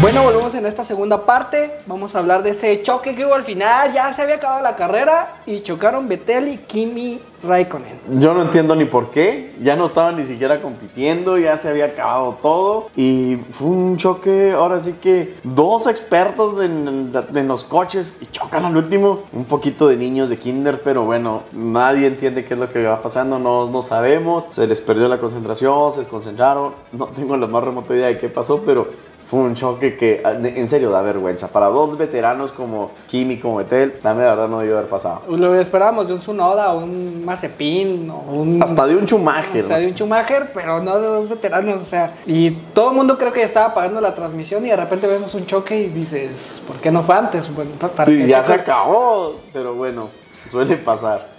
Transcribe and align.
Bueno, 0.00 0.24
volvemos 0.24 0.54
en 0.54 0.66
esta 0.66 0.82
segunda 0.82 1.24
parte. 1.24 1.78
Vamos 1.86 2.14
a 2.14 2.18
hablar 2.18 2.42
de 2.42 2.50
ese 2.50 2.82
choque 2.82 3.14
que 3.14 3.24
hubo 3.24 3.34
al 3.34 3.44
final. 3.44 3.92
Ya 3.92 4.12
se 4.12 4.22
había 4.22 4.34
acabado 4.36 4.60
la 4.60 4.74
carrera 4.74 5.36
y 5.46 5.62
chocaron 5.62 6.08
Vettel 6.08 6.48
y 6.48 6.58
Kimi 6.58 7.20
Raikkonen. 7.42 8.00
Yo 8.18 8.34
no 8.34 8.42
entiendo 8.42 8.74
ni 8.74 8.86
por 8.86 9.10
qué. 9.10 9.54
Ya 9.62 9.76
no 9.76 9.86
estaban 9.86 10.16
ni 10.16 10.24
siquiera 10.24 10.60
compitiendo, 10.60 11.38
ya 11.38 11.56
se 11.56 11.68
había 11.68 11.86
acabado 11.86 12.36
todo. 12.42 12.90
Y 12.96 13.38
fue 13.52 13.68
un 13.68 13.96
choque, 13.96 14.52
ahora 14.52 14.80
sí 14.80 14.94
que 15.00 15.34
dos 15.44 15.86
expertos 15.86 16.62
en, 16.62 17.12
en 17.34 17.48
los 17.48 17.62
coches 17.64 18.16
y 18.20 18.26
chocan 18.26 18.64
al 18.64 18.76
último. 18.76 19.20
Un 19.32 19.44
poquito 19.44 19.88
de 19.88 19.96
niños 19.96 20.28
de 20.28 20.36
kinder, 20.36 20.82
pero 20.82 21.04
bueno, 21.04 21.44
nadie 21.52 22.08
entiende 22.08 22.44
qué 22.44 22.54
es 22.54 22.60
lo 22.60 22.68
que 22.68 22.82
va 22.82 23.00
pasando, 23.00 23.38
no, 23.38 23.70
no 23.70 23.80
sabemos. 23.80 24.46
Se 24.50 24.66
les 24.66 24.80
perdió 24.80 25.08
la 25.08 25.18
concentración, 25.18 25.92
se 25.92 26.00
desconcentraron. 26.00 26.74
No 26.92 27.06
tengo 27.06 27.36
la 27.36 27.46
más 27.46 27.62
remota 27.62 27.94
idea 27.94 28.08
de 28.08 28.18
qué 28.18 28.28
pasó, 28.28 28.62
pero 28.66 28.88
fue 29.26 29.40
un 29.40 29.54
choque 29.54 29.96
que 29.96 30.22
en 30.24 30.68
serio 30.68 30.90
da 30.90 31.02
vergüenza. 31.02 31.48
Para 31.48 31.66
dos 31.66 31.96
veteranos 31.96 32.52
como 32.52 32.90
Kimi, 33.08 33.38
como 33.38 33.56
Betel, 33.56 33.94
la 34.02 34.12
verdad 34.12 34.48
no 34.48 34.60
debió 34.60 34.78
haber 34.78 34.88
pasado. 34.88 35.22
Lo 35.28 35.54
esperábamos 35.58 36.08
de 36.08 36.14
un 36.14 36.20
Tsunoda 36.20 36.72
o 36.72 36.84
un 36.84 37.24
Mazepin 37.24 38.10
o 38.10 38.18
un... 38.32 38.62
Hasta 38.62 38.86
de 38.86 38.96
un 38.96 39.06
Schumacher. 39.06 39.62
Hasta 39.62 39.78
de 39.78 39.88
un 39.88 39.94
Schumacher, 39.94 40.50
pero 40.52 40.82
no 40.82 40.98
de 40.98 41.06
dos 41.06 41.28
veteranos, 41.28 41.82
o 41.82 41.84
sea... 41.84 42.14
Y 42.26 42.50
todo 42.50 42.90
el 42.90 42.96
mundo 42.96 43.18
creo 43.18 43.32
que 43.32 43.40
ya 43.40 43.46
estaba 43.46 43.74
pagando 43.74 44.00
la 44.00 44.14
transmisión 44.14 44.64
y 44.66 44.70
de 44.70 44.76
repente 44.76 45.06
vemos 45.06 45.34
un 45.34 45.46
choque 45.46 45.80
y 45.80 45.88
dices, 45.88 46.62
¿por 46.66 46.76
qué 46.76 46.90
no 46.90 47.02
fue 47.02 47.14
antes? 47.16 47.52
Bueno, 47.54 47.72
sí, 48.04 48.26
ya 48.26 48.42
se 48.42 48.54
acabó, 48.54 49.36
pero 49.52 49.74
bueno, 49.74 50.08
suele 50.48 50.76
pasar. 50.76 51.33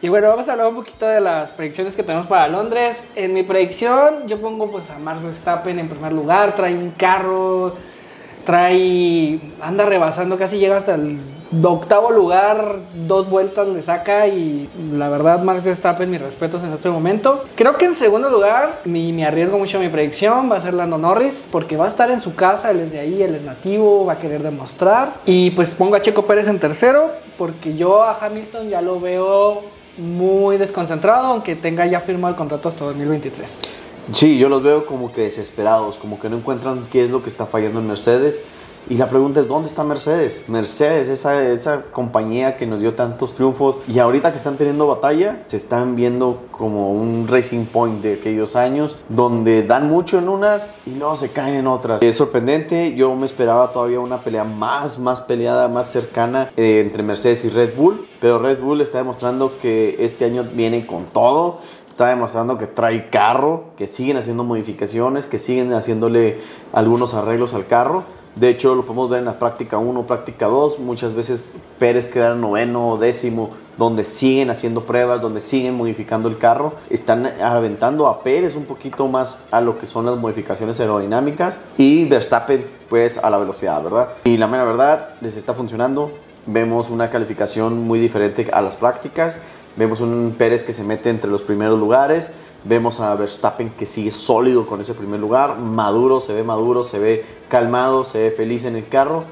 Y 0.00 0.08
bueno, 0.08 0.28
vamos 0.28 0.48
a 0.48 0.52
hablar 0.52 0.68
un 0.68 0.76
poquito 0.76 1.06
de 1.06 1.20
las 1.20 1.50
predicciones 1.50 1.96
que 1.96 2.04
tenemos 2.04 2.28
para 2.28 2.46
Londres. 2.46 3.08
En 3.16 3.34
mi 3.34 3.42
predicción, 3.42 4.28
yo 4.28 4.40
pongo 4.40 4.70
pues 4.70 4.90
a 4.90 4.98
Max 5.00 5.20
Verstappen 5.20 5.76
en 5.76 5.88
primer 5.88 6.12
lugar, 6.12 6.54
trae 6.54 6.72
un 6.72 6.92
carro, 6.92 7.74
trae, 8.44 9.40
anda 9.60 9.84
rebasando, 9.84 10.38
casi 10.38 10.58
llega 10.58 10.76
hasta 10.76 10.94
el 10.94 11.18
octavo 11.64 12.12
lugar, 12.12 12.76
dos 12.94 13.28
vueltas 13.28 13.66
le 13.66 13.82
saca 13.82 14.28
y 14.28 14.70
la 14.92 15.08
verdad 15.08 15.42
Max 15.42 15.64
Verstappen, 15.64 16.08
mis 16.08 16.20
respetos 16.20 16.62
en 16.62 16.72
este 16.72 16.88
momento. 16.90 17.42
Creo 17.56 17.76
que 17.76 17.86
en 17.86 17.96
segundo 17.96 18.30
lugar, 18.30 18.82
me, 18.84 19.12
me 19.12 19.26
arriesgo 19.26 19.58
mucho 19.58 19.78
a 19.78 19.80
mi 19.80 19.88
predicción, 19.88 20.48
va 20.48 20.58
a 20.58 20.60
ser 20.60 20.74
Lando 20.74 20.98
Norris, 20.98 21.48
porque 21.50 21.76
va 21.76 21.86
a 21.86 21.88
estar 21.88 22.08
en 22.12 22.20
su 22.20 22.36
casa, 22.36 22.70
él 22.70 22.78
es 22.78 22.92
de 22.92 23.00
ahí, 23.00 23.20
él 23.20 23.34
es 23.34 23.42
nativo, 23.42 24.06
va 24.06 24.12
a 24.12 24.18
querer 24.20 24.44
demostrar. 24.44 25.14
Y 25.26 25.50
pues 25.50 25.72
pongo 25.72 25.96
a 25.96 26.02
Checo 26.02 26.22
Pérez 26.22 26.46
en 26.46 26.60
tercero, 26.60 27.10
porque 27.36 27.74
yo 27.74 28.04
a 28.04 28.16
Hamilton 28.24 28.68
ya 28.68 28.80
lo 28.80 29.00
veo 29.00 29.76
muy 29.98 30.56
desconcentrado, 30.56 31.26
aunque 31.26 31.56
tenga 31.56 31.86
ya 31.86 32.00
firmado 32.00 32.32
el 32.32 32.38
contrato 32.38 32.68
hasta 32.68 32.84
2023. 32.84 33.48
Sí, 34.12 34.38
yo 34.38 34.48
los 34.48 34.62
veo 34.62 34.86
como 34.86 35.12
que 35.12 35.22
desesperados, 35.22 35.98
como 35.98 36.18
que 36.18 36.30
no 36.30 36.38
encuentran 36.38 36.86
qué 36.90 37.04
es 37.04 37.10
lo 37.10 37.22
que 37.22 37.28
está 37.28 37.44
fallando 37.44 37.80
en 37.80 37.88
Mercedes 37.88 38.40
y 38.88 38.96
la 38.96 39.08
pregunta 39.08 39.40
es, 39.40 39.48
¿dónde 39.48 39.68
está 39.68 39.84
Mercedes? 39.84 40.44
Mercedes, 40.48 41.08
esa, 41.08 41.42
esa 41.50 41.82
compañía 41.92 42.56
que 42.56 42.66
nos 42.66 42.80
dio 42.80 42.94
tantos 42.94 43.34
triunfos 43.34 43.78
y 43.86 43.98
ahorita 43.98 44.30
que 44.30 44.36
están 44.38 44.56
teniendo 44.56 44.86
batalla, 44.86 45.44
se 45.48 45.56
están 45.56 45.96
viendo 45.96 46.42
como 46.50 46.92
un 46.92 47.28
racing 47.28 47.66
point 47.66 48.02
de 48.02 48.14
aquellos 48.14 48.56
años, 48.56 48.96
donde 49.08 49.62
dan 49.62 49.88
mucho 49.88 50.18
en 50.18 50.28
unas 50.28 50.70
y 50.86 50.94
luego 50.94 51.14
se 51.14 51.30
caen 51.30 51.54
en 51.54 51.66
otras. 51.66 52.02
Es 52.02 52.16
sorprendente, 52.16 52.94
yo 52.94 53.14
me 53.14 53.26
esperaba 53.26 53.72
todavía 53.72 54.00
una 54.00 54.22
pelea 54.22 54.44
más, 54.44 54.98
más 54.98 55.20
peleada, 55.20 55.68
más 55.68 55.90
cercana 55.90 56.50
eh, 56.56 56.80
entre 56.80 57.02
Mercedes 57.02 57.44
y 57.44 57.50
Red 57.50 57.76
Bull, 57.76 58.06
pero 58.20 58.38
Red 58.38 58.60
Bull 58.60 58.80
está 58.80 58.98
demostrando 58.98 59.58
que 59.60 59.96
este 60.00 60.24
año 60.24 60.44
viene 60.44 60.86
con 60.86 61.04
todo 61.04 61.58
está 61.98 62.10
demostrando 62.10 62.58
que 62.58 62.68
trae 62.68 63.10
carro, 63.10 63.72
que 63.76 63.88
siguen 63.88 64.18
haciendo 64.18 64.44
modificaciones, 64.44 65.26
que 65.26 65.40
siguen 65.40 65.72
haciéndole 65.72 66.38
algunos 66.72 67.12
arreglos 67.12 67.54
al 67.54 67.66
carro. 67.66 68.04
De 68.38 68.48
hecho, 68.48 68.76
lo 68.76 68.84
podemos 68.84 69.10
ver 69.10 69.18
en 69.18 69.24
la 69.24 69.36
práctica 69.36 69.78
1, 69.78 70.06
práctica 70.06 70.46
2. 70.46 70.78
Muchas 70.78 71.12
veces 71.12 71.54
Pérez 71.80 72.06
queda 72.06 72.36
noveno 72.36 72.90
o 72.90 72.96
décimo, 72.96 73.50
donde 73.76 74.04
siguen 74.04 74.48
haciendo 74.50 74.84
pruebas, 74.84 75.20
donde 75.20 75.40
siguen 75.40 75.74
modificando 75.74 76.28
el 76.28 76.38
carro. 76.38 76.74
Están 76.88 77.26
aventando 77.42 78.06
a 78.06 78.22
Pérez 78.22 78.54
un 78.54 78.64
poquito 78.64 79.08
más 79.08 79.40
a 79.50 79.60
lo 79.60 79.76
que 79.76 79.86
son 79.86 80.06
las 80.06 80.16
modificaciones 80.16 80.78
aerodinámicas 80.78 81.58
y 81.76 82.04
Verstappen, 82.04 82.64
pues 82.88 83.18
a 83.18 83.28
la 83.28 83.38
velocidad, 83.38 83.82
¿verdad? 83.82 84.10
Y 84.22 84.36
la 84.36 84.46
mera 84.46 84.62
verdad, 84.62 85.14
les 85.20 85.36
está 85.36 85.52
funcionando. 85.52 86.12
Vemos 86.46 86.90
una 86.90 87.10
calificación 87.10 87.82
muy 87.86 87.98
diferente 87.98 88.48
a 88.52 88.62
las 88.62 88.76
prácticas. 88.76 89.36
Vemos 89.78 90.00
un 90.00 90.34
Pérez 90.36 90.64
que 90.64 90.72
se 90.72 90.82
mete 90.82 91.08
entre 91.08 91.30
los 91.30 91.42
primeros 91.42 91.78
lugares. 91.78 92.32
Vemos 92.64 92.98
a 92.98 93.14
Verstappen 93.14 93.70
que 93.70 93.86
sigue 93.86 94.10
sólido 94.10 94.66
con 94.66 94.80
ese 94.80 94.92
primer 94.92 95.20
lugar. 95.20 95.56
Maduro, 95.58 96.18
se 96.18 96.34
ve 96.34 96.42
maduro, 96.42 96.82
se 96.82 96.98
ve 96.98 97.24
calmado, 97.48 98.02
se 98.02 98.18
ve 98.18 98.30
feliz 98.32 98.64
en 98.64 98.74
el 98.74 98.88
carro. 98.88 99.22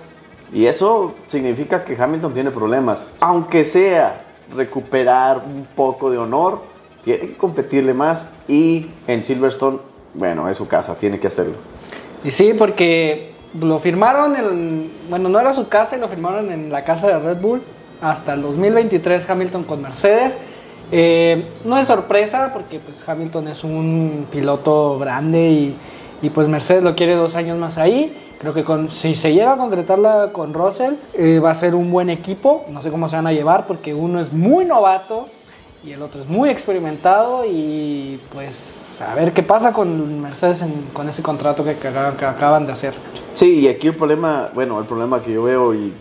Y 0.52 0.66
eso 0.66 1.14
significa 1.26 1.84
que 1.84 2.00
Hamilton 2.00 2.32
tiene 2.32 2.52
problemas. 2.52 3.18
Aunque 3.22 3.64
sea 3.64 4.24
recuperar 4.54 5.42
un 5.44 5.66
poco 5.74 6.12
de 6.12 6.18
honor, 6.18 6.60
tiene 7.02 7.22
que 7.22 7.36
competirle 7.36 7.92
más. 7.92 8.32
Y 8.46 8.92
en 9.08 9.24
Silverstone, 9.24 9.80
bueno, 10.14 10.48
es 10.48 10.56
su 10.56 10.68
casa, 10.68 10.96
tiene 10.96 11.18
que 11.18 11.26
hacerlo. 11.26 11.54
Y 12.22 12.30
sí, 12.30 12.54
porque 12.56 13.32
lo 13.60 13.80
firmaron, 13.80 14.36
en, 14.36 14.92
bueno, 15.10 15.28
no 15.28 15.40
era 15.40 15.52
su 15.52 15.66
casa 15.66 15.96
lo 15.96 16.06
firmaron 16.06 16.52
en 16.52 16.70
la 16.70 16.84
casa 16.84 17.08
de 17.08 17.18
Red 17.18 17.40
Bull 17.40 17.62
hasta 18.00 18.34
el 18.34 18.42
2023 18.42 19.28
Hamilton 19.28 19.64
con 19.64 19.82
Mercedes. 19.82 20.38
Eh, 20.92 21.46
no 21.64 21.76
es 21.78 21.88
sorpresa 21.88 22.52
porque 22.52 22.78
pues 22.78 23.06
Hamilton 23.08 23.48
es 23.48 23.64
un 23.64 24.26
piloto 24.30 24.98
grande 24.98 25.50
y, 25.50 25.76
y, 26.22 26.30
pues 26.30 26.48
Mercedes 26.48 26.84
lo 26.84 26.94
quiere 26.94 27.14
dos 27.14 27.34
años 27.34 27.58
más 27.58 27.78
ahí. 27.78 28.16
Creo 28.38 28.52
que 28.52 28.64
con, 28.64 28.90
si 28.90 29.14
se 29.14 29.32
llega 29.32 29.54
a 29.54 29.56
concretarla 29.56 30.30
con 30.32 30.52
Russell 30.52 30.94
eh, 31.14 31.38
va 31.38 31.50
a 31.50 31.54
ser 31.54 31.74
un 31.74 31.90
buen 31.90 32.10
equipo. 32.10 32.66
No 32.68 32.82
sé 32.82 32.90
cómo 32.90 33.08
se 33.08 33.16
van 33.16 33.26
a 33.26 33.32
llevar 33.32 33.66
porque 33.66 33.94
uno 33.94 34.20
es 34.20 34.32
muy 34.32 34.64
novato 34.64 35.26
y 35.84 35.92
el 35.92 36.02
otro 36.02 36.22
es 36.22 36.28
muy 36.28 36.50
experimentado 36.50 37.44
y 37.46 38.20
pues 38.32 39.00
a 39.00 39.14
ver 39.14 39.32
qué 39.32 39.42
pasa 39.42 39.72
con 39.72 40.22
Mercedes 40.22 40.64
con 40.92 41.08
ese 41.08 41.22
contrato 41.22 41.64
que, 41.64 41.76
que, 41.76 41.88
acaban 41.88 42.66
de 42.66 42.72
hacer. 42.72 42.94
Sí, 43.34 43.60
y 43.60 43.68
aquí 43.68 43.88
el 43.88 43.94
problema, 43.94 44.50
bueno, 44.54 44.78
el 44.78 44.86
problema 44.86 45.22
que 45.22 45.32
yo 45.32 45.42
veo 45.44 45.74
y 45.74 45.92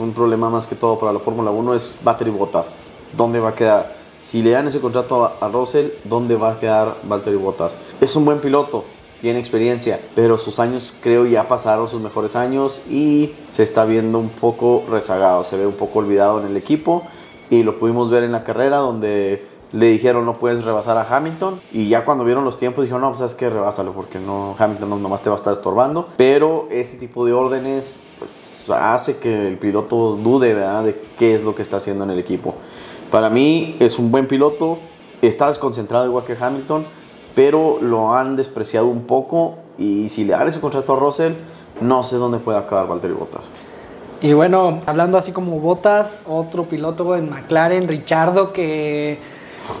un 0.00 0.12
problema 0.12 0.48
más 0.48 0.66
que 0.66 0.74
todo 0.74 0.98
para 0.98 1.12
la 1.12 1.18
Fórmula 1.18 1.50
1 1.50 1.74
es 1.74 1.98
Battery 2.02 2.30
Botas. 2.30 2.74
¿Dónde 3.16 3.38
va 3.38 3.50
a 3.50 3.54
quedar? 3.54 3.96
Si 4.24 4.42
le 4.42 4.52
dan 4.52 4.66
ese 4.66 4.80
contrato 4.80 5.36
a, 5.38 5.48
Russell, 5.48 5.88
¿dónde 6.04 6.34
va 6.34 6.52
a 6.52 6.58
quedar 6.58 6.96
Valtteri 7.02 7.36
Bottas? 7.36 7.76
Es 8.00 8.16
un 8.16 8.24
buen 8.24 8.40
piloto, 8.40 8.84
tiene 9.20 9.38
experiencia, 9.38 10.00
pero 10.14 10.38
sus 10.38 10.58
años 10.58 10.94
creo 11.02 11.26
ya 11.26 11.46
pasaron 11.46 11.90
sus 11.90 12.00
mejores 12.00 12.34
años 12.34 12.80
y 12.88 13.34
se 13.50 13.62
está 13.62 13.84
viendo 13.84 14.18
un 14.18 14.30
poco 14.30 14.82
rezagado, 14.88 15.44
se 15.44 15.58
ve 15.58 15.66
un 15.66 15.74
poco 15.74 15.98
olvidado 15.98 16.40
en 16.40 16.46
el 16.46 16.56
equipo 16.56 17.02
y 17.50 17.64
lo 17.64 17.78
pudimos 17.78 18.08
ver 18.08 18.24
en 18.24 18.32
la 18.32 18.44
carrera 18.44 18.78
donde 18.78 19.46
le 19.74 19.86
dijeron 19.86 20.24
no 20.24 20.34
puedes 20.34 20.64
rebasar 20.64 20.96
a 20.96 21.16
Hamilton 21.16 21.60
y 21.72 21.88
ya 21.88 22.04
cuando 22.04 22.24
vieron 22.24 22.44
los 22.44 22.56
tiempos 22.56 22.84
dijeron 22.84 23.02
no 23.02 23.08
pues 23.10 23.22
es 23.22 23.34
que 23.34 23.50
rebásalo 23.50 23.92
porque 23.92 24.20
no 24.20 24.54
Hamilton 24.56 24.88
no, 24.88 24.96
nomás 24.98 25.20
te 25.20 25.30
va 25.30 25.34
a 25.34 25.38
estar 25.38 25.52
estorbando 25.52 26.08
pero 26.16 26.68
ese 26.70 26.96
tipo 26.96 27.26
de 27.26 27.32
órdenes 27.32 28.00
pues 28.20 28.66
hace 28.70 29.18
que 29.18 29.48
el 29.48 29.58
piloto 29.58 30.14
dude 30.14 30.54
¿verdad? 30.54 30.84
de 30.84 31.02
qué 31.18 31.34
es 31.34 31.42
lo 31.42 31.56
que 31.56 31.62
está 31.62 31.78
haciendo 31.78 32.04
en 32.04 32.10
el 32.10 32.20
equipo. 32.20 32.54
Para 33.10 33.30
mí 33.30 33.76
es 33.80 33.98
un 33.98 34.12
buen 34.12 34.28
piloto 34.28 34.78
está 35.22 35.48
desconcentrado 35.48 36.06
igual 36.06 36.24
que 36.24 36.36
Hamilton 36.40 36.86
pero 37.34 37.78
lo 37.80 38.14
han 38.14 38.36
despreciado 38.36 38.86
un 38.86 39.02
poco 39.02 39.56
y 39.76 40.08
si 40.08 40.24
le 40.24 40.34
dan 40.34 40.46
ese 40.46 40.60
contrato 40.60 40.92
a 40.92 40.96
Russell 40.96 41.32
no 41.80 42.04
sé 42.04 42.14
dónde 42.14 42.38
puede 42.38 42.58
acabar 42.58 42.86
Valtteri 42.86 43.14
Bottas. 43.14 43.50
Y 44.20 44.32
bueno, 44.32 44.78
hablando 44.86 45.18
así 45.18 45.32
como 45.32 45.58
Bottas, 45.58 46.22
otro 46.26 46.64
piloto 46.64 47.16
en 47.16 47.28
McLaren, 47.28 47.88
Richardo, 47.88 48.52
que 48.52 49.18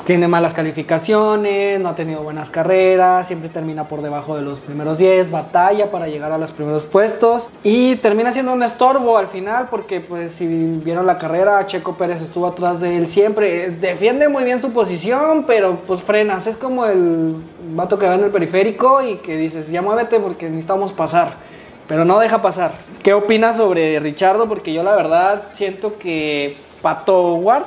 tiene 0.04 0.28
malas 0.28 0.54
calificaciones, 0.54 1.80
no 1.80 1.88
ha 1.88 1.94
tenido 1.94 2.22
buenas 2.22 2.50
carreras, 2.50 3.26
siempre 3.26 3.48
termina 3.48 3.88
por 3.88 4.02
debajo 4.02 4.36
de 4.36 4.42
los 4.42 4.60
primeros 4.60 4.98
10, 4.98 5.30
batalla 5.30 5.90
para 5.90 6.08
llegar 6.08 6.32
a 6.32 6.38
los 6.38 6.52
primeros 6.52 6.84
puestos 6.84 7.48
y 7.62 7.96
termina 7.96 8.32
siendo 8.32 8.52
un 8.52 8.62
estorbo 8.62 9.18
al 9.18 9.26
final 9.26 9.68
porque 9.70 10.00
pues 10.00 10.32
si 10.32 10.46
vieron 10.46 11.06
la 11.06 11.18
carrera, 11.18 11.66
Checo 11.66 11.94
Pérez 11.94 12.22
estuvo 12.22 12.46
atrás 12.46 12.80
de 12.80 12.96
él 12.96 13.06
siempre, 13.06 13.70
defiende 13.70 14.28
muy 14.28 14.44
bien 14.44 14.60
su 14.60 14.72
posición, 14.72 15.44
pero 15.46 15.78
pues 15.86 16.02
frenas, 16.02 16.46
es 16.46 16.56
como 16.56 16.86
el 16.86 17.36
vato 17.74 17.98
que 17.98 18.06
va 18.06 18.14
en 18.14 18.24
el 18.24 18.30
periférico 18.30 19.02
y 19.02 19.16
que 19.16 19.36
dices, 19.36 19.70
ya 19.70 19.82
muévete 19.82 20.20
porque 20.20 20.48
necesitamos 20.48 20.92
pasar 20.92 21.54
pero 21.86 22.06
no 22.06 22.18
deja 22.18 22.40
pasar. 22.40 22.72
¿Qué 23.02 23.12
opinas 23.12 23.58
sobre 23.58 24.00
Richardo? 24.00 24.48
Porque 24.48 24.72
yo 24.72 24.82
la 24.82 24.96
verdad 24.96 25.42
siento 25.52 25.98
que 25.98 26.56
Pato 26.80 27.34
Ward 27.34 27.64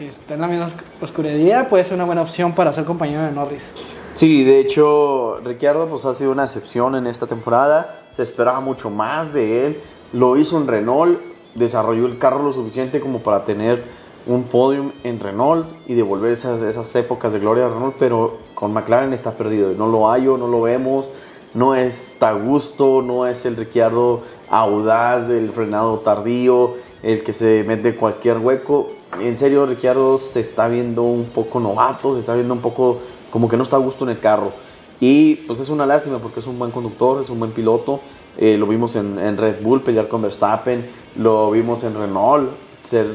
que 0.00 0.08
está 0.08 0.32
en 0.32 0.40
la 0.40 0.48
misma 0.48 0.68
oscuridad, 1.02 1.68
puede 1.68 1.84
ser 1.84 1.96
una 1.96 2.06
buena 2.06 2.22
opción 2.22 2.54
para 2.54 2.72
ser 2.72 2.86
compañero 2.86 3.22
de 3.22 3.32
Norris. 3.32 3.74
Sí, 4.14 4.44
de 4.44 4.58
hecho, 4.58 5.40
Ricciardo 5.44 5.86
pues, 5.88 6.06
ha 6.06 6.14
sido 6.14 6.32
una 6.32 6.44
excepción 6.44 6.94
en 6.94 7.06
esta 7.06 7.26
temporada. 7.26 8.00
Se 8.08 8.22
esperaba 8.22 8.62
mucho 8.62 8.88
más 8.88 9.34
de 9.34 9.66
él. 9.66 9.80
Lo 10.14 10.38
hizo 10.38 10.56
en 10.56 10.66
Renault, 10.66 11.20
desarrolló 11.54 12.06
el 12.06 12.16
carro 12.16 12.42
lo 12.42 12.54
suficiente 12.54 12.98
como 12.98 13.18
para 13.18 13.44
tener 13.44 13.84
un 14.26 14.44
podium 14.44 14.92
en 15.04 15.20
Renault 15.20 15.66
y 15.86 15.92
devolver 15.92 16.32
esas, 16.32 16.62
esas 16.62 16.94
épocas 16.94 17.34
de 17.34 17.40
gloria 17.40 17.66
a 17.66 17.68
Renault, 17.68 17.96
pero 17.98 18.38
con 18.54 18.72
McLaren 18.72 19.12
está 19.12 19.32
perdido. 19.32 19.70
No 19.72 19.86
lo 19.86 20.08
hallo, 20.08 20.38
no 20.38 20.46
lo 20.46 20.62
vemos. 20.62 21.10
no 21.52 21.74
está 21.74 22.30
a 22.30 22.32
gusto, 22.32 23.02
no 23.02 23.26
es 23.26 23.44
el 23.44 23.54
Ricciardo 23.54 24.22
audaz 24.48 25.28
del 25.28 25.50
frenado 25.50 25.98
tardío, 25.98 26.76
el 27.02 27.22
que 27.22 27.32
se 27.32 27.64
mete 27.64 27.96
cualquier 27.96 28.38
hueco. 28.38 28.90
En 29.20 29.36
serio, 29.36 29.66
Ricciardo 29.66 30.18
se 30.18 30.40
está 30.40 30.68
viendo 30.68 31.02
un 31.02 31.26
poco 31.26 31.60
novato, 31.60 32.14
se 32.14 32.20
está 32.20 32.34
viendo 32.34 32.54
un 32.54 32.60
poco 32.60 32.98
como 33.30 33.48
que 33.48 33.56
no 33.56 33.62
está 33.62 33.76
a 33.76 33.80
gusto 33.80 34.04
en 34.04 34.10
el 34.10 34.20
carro. 34.20 34.52
Y 35.00 35.36
pues 35.46 35.60
es 35.60 35.70
una 35.70 35.86
lástima 35.86 36.18
porque 36.18 36.40
es 36.40 36.46
un 36.46 36.58
buen 36.58 36.70
conductor, 36.70 37.20
es 37.20 37.30
un 37.30 37.38
buen 37.38 37.52
piloto. 37.52 38.00
Eh, 38.36 38.56
lo 38.58 38.66
vimos 38.66 38.96
en, 38.96 39.18
en, 39.18 39.36
Red 39.36 39.62
Bull 39.62 39.82
pelear 39.82 40.08
con 40.08 40.22
Verstappen, 40.22 40.88
lo 41.16 41.50
vimos 41.50 41.82
en 41.84 41.94
Renault 41.94 42.50
ser, 42.80 43.06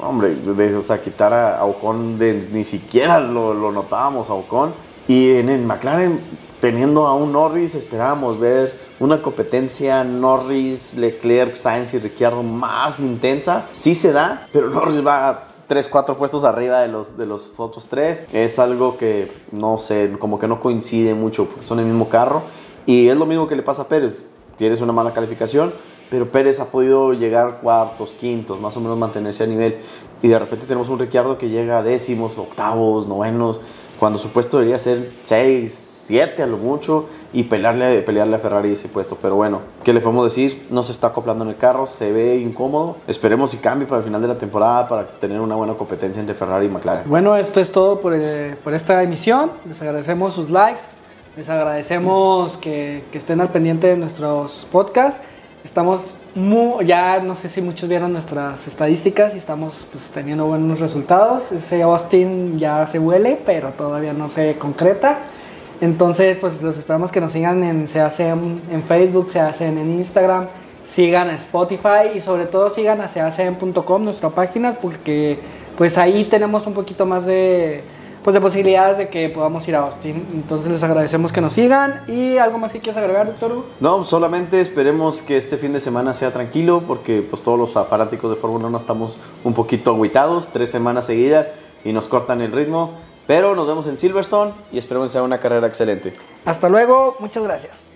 hombre, 0.00 0.34
de, 0.34 0.76
o 0.76 0.82
sea, 0.82 1.00
quitar 1.00 1.32
a, 1.32 1.64
Ocon, 1.64 2.18
de, 2.18 2.48
ni 2.52 2.64
siquiera 2.64 3.20
lo, 3.20 3.72
notábamos 3.72 4.30
a 4.30 4.34
Ocon. 4.34 4.74
Y 5.08 5.36
en 5.36 5.48
el 5.48 5.62
McLaren, 5.62 6.20
teniendo 6.60 7.06
a 7.06 7.14
un 7.14 7.32
Norris, 7.32 7.74
esperábamos 7.74 8.38
ver 8.38 8.85
una 9.00 9.20
competencia 9.20 10.04
Norris, 10.04 10.96
Leclerc, 10.96 11.54
Sainz 11.54 11.94
y 11.94 11.98
Ricciardo 11.98 12.42
más 12.42 13.00
intensa. 13.00 13.68
Sí 13.72 13.94
se 13.94 14.12
da, 14.12 14.48
pero 14.52 14.70
Norris 14.70 15.04
va 15.06 15.48
3, 15.66 15.88
4 15.88 16.16
puestos 16.16 16.44
arriba 16.44 16.80
de 16.80 16.88
los, 16.88 17.16
de 17.16 17.26
los 17.26 17.58
otros 17.58 17.86
tres. 17.86 18.24
Es 18.32 18.58
algo 18.58 18.96
que, 18.96 19.32
no 19.52 19.78
sé, 19.78 20.12
como 20.18 20.38
que 20.38 20.48
no 20.48 20.60
coincide 20.60 21.14
mucho, 21.14 21.46
porque 21.46 21.62
son 21.62 21.80
el 21.80 21.86
mismo 21.86 22.08
carro. 22.08 22.44
Y 22.86 23.08
es 23.08 23.16
lo 23.16 23.26
mismo 23.26 23.46
que 23.48 23.56
le 23.56 23.62
pasa 23.62 23.82
a 23.82 23.88
Pérez. 23.88 24.24
Tienes 24.56 24.80
una 24.80 24.92
mala 24.92 25.12
calificación, 25.12 25.74
pero 26.08 26.30
Pérez 26.30 26.60
ha 26.60 26.66
podido 26.66 27.12
llegar 27.12 27.58
cuartos, 27.60 28.12
quintos, 28.12 28.60
más 28.60 28.76
o 28.76 28.80
menos 28.80 28.96
mantenerse 28.96 29.44
a 29.44 29.46
nivel. 29.46 29.78
Y 30.22 30.28
de 30.28 30.38
repente 30.38 30.66
tenemos 30.66 30.88
un 30.88 30.98
Ricciardo 30.98 31.36
que 31.36 31.48
llega 31.48 31.78
a 31.78 31.82
décimos, 31.82 32.38
octavos, 32.38 33.06
novenos, 33.06 33.60
cuando 33.98 34.18
su 34.18 34.30
puesto 34.30 34.58
debería 34.58 34.78
ser 34.78 35.12
6, 35.22 35.96
7 36.06 36.42
a 36.42 36.46
lo 36.46 36.56
mucho 36.56 37.06
y 37.32 37.44
pelearle, 37.44 38.02
pelearle 38.02 38.36
a 38.36 38.38
Ferrari 38.38 38.72
ese 38.72 38.88
puesto. 38.88 39.18
Pero 39.20 39.36
bueno, 39.36 39.60
¿qué 39.82 39.92
le 39.92 40.00
podemos 40.00 40.24
decir? 40.24 40.66
No 40.70 40.82
se 40.82 40.92
está 40.92 41.08
acoplando 41.08 41.44
en 41.44 41.50
el 41.50 41.56
carro, 41.56 41.86
se 41.86 42.12
ve 42.12 42.36
incómodo. 42.36 42.96
Esperemos 43.06 43.52
y 43.54 43.56
cambie 43.58 43.86
para 43.86 43.98
el 43.98 44.04
final 44.04 44.22
de 44.22 44.28
la 44.28 44.38
temporada 44.38 44.86
para 44.86 45.06
tener 45.06 45.40
una 45.40 45.56
buena 45.56 45.74
competencia 45.74 46.20
entre 46.20 46.34
Ferrari 46.34 46.66
y 46.66 46.68
McLaren. 46.68 47.02
Bueno, 47.06 47.36
esto 47.36 47.60
es 47.60 47.72
todo 47.72 48.00
por, 48.00 48.14
eh, 48.14 48.56
por 48.62 48.74
esta 48.74 49.02
emisión. 49.02 49.50
Les 49.66 49.80
agradecemos 49.82 50.32
sus 50.32 50.50
likes, 50.50 50.82
les 51.36 51.48
agradecemos 51.50 52.56
que, 52.56 53.04
que 53.10 53.18
estén 53.18 53.40
al 53.40 53.48
pendiente 53.48 53.88
de 53.88 53.96
nuestros 53.96 54.66
podcasts. 54.70 55.20
Estamos 55.66 56.16
muy, 56.36 56.86
ya 56.86 57.18
no 57.18 57.34
sé 57.34 57.48
si 57.48 57.60
muchos 57.60 57.88
vieron 57.88 58.12
nuestras 58.12 58.68
estadísticas 58.68 59.34
y 59.34 59.38
estamos 59.38 59.84
pues, 59.90 60.04
teniendo 60.10 60.46
buenos 60.46 60.78
resultados. 60.78 61.50
Ese 61.50 61.82
Austin 61.82 62.56
ya 62.56 62.86
se 62.86 63.00
huele, 63.00 63.36
pero 63.44 63.70
todavía 63.70 64.12
no 64.12 64.28
se 64.28 64.54
concreta. 64.58 65.18
Entonces, 65.80 66.38
pues 66.38 66.62
los 66.62 66.78
esperamos 66.78 67.10
que 67.10 67.20
nos 67.20 67.32
sigan 67.32 67.64
en, 67.64 67.88
se 67.88 68.00
hace 68.00 68.28
en 68.28 68.84
Facebook, 68.86 69.32
se 69.32 69.40
hacen 69.40 69.76
en 69.76 69.90
Instagram, 69.98 70.46
sigan 70.86 71.30
a 71.30 71.34
Spotify 71.34 72.14
y 72.14 72.20
sobre 72.20 72.46
todo 72.46 72.70
sigan 72.70 73.00
a 73.00 73.08
seacen.com, 73.08 74.04
nuestra 74.04 74.30
página, 74.30 74.74
porque 74.74 75.40
pues 75.76 75.98
ahí 75.98 76.26
tenemos 76.26 76.68
un 76.68 76.74
poquito 76.74 77.06
más 77.06 77.26
de, 77.26 77.82
pues, 78.26 78.34
de 78.34 78.40
posibilidades 78.40 78.98
de 78.98 79.08
que 79.08 79.28
podamos 79.28 79.68
ir 79.68 79.76
a 79.76 79.82
Austin. 79.82 80.26
Entonces 80.32 80.72
les 80.72 80.82
agradecemos 80.82 81.30
que 81.30 81.40
nos 81.40 81.52
sigan 81.52 82.02
y 82.08 82.38
algo 82.38 82.58
más 82.58 82.72
que 82.72 82.80
quieras 82.80 82.96
agregar, 82.96 83.28
doctor. 83.28 83.62
No, 83.78 84.02
solamente 84.02 84.60
esperemos 84.60 85.22
que 85.22 85.36
este 85.36 85.56
fin 85.56 85.72
de 85.72 85.78
semana 85.78 86.12
sea 86.12 86.32
tranquilo 86.32 86.82
porque 86.84 87.22
pues 87.22 87.42
todos 87.42 87.56
los 87.56 87.72
fanáticos 87.88 88.28
de 88.28 88.34
Fórmula 88.34 88.66
1 88.66 88.78
estamos 88.78 89.16
un 89.44 89.54
poquito 89.54 89.94
aguitados, 89.94 90.48
tres 90.52 90.72
semanas 90.72 91.06
seguidas 91.06 91.52
y 91.84 91.92
nos 91.92 92.08
cortan 92.08 92.40
el 92.40 92.50
ritmo. 92.50 92.94
Pero 93.28 93.54
nos 93.54 93.68
vemos 93.68 93.86
en 93.86 93.96
Silverstone 93.96 94.54
y 94.72 94.78
esperemos 94.78 95.10
que 95.10 95.12
sea 95.12 95.22
una 95.22 95.38
carrera 95.38 95.68
excelente. 95.68 96.12
Hasta 96.44 96.68
luego, 96.68 97.14
muchas 97.20 97.44
gracias. 97.44 97.95